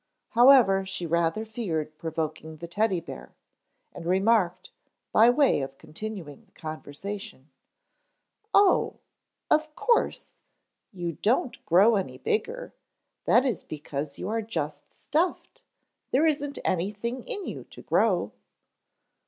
[0.29, 3.35] However, she rather feared provoking the Teddy bear,
[3.93, 4.71] and remarked,
[5.11, 7.51] by way of continuing the conversation:
[8.51, 8.97] "Oh,
[9.51, 10.33] of course,
[10.91, 12.73] you don't grow any bigger.
[13.25, 15.61] That is because you are just stuffed.
[16.09, 18.31] There isn't anything in you to grow."